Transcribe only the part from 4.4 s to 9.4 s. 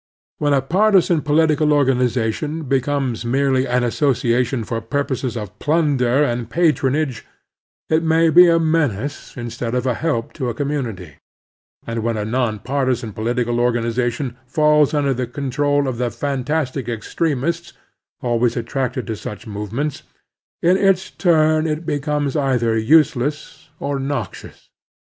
for purposes of plunder and patronage, it may be a menace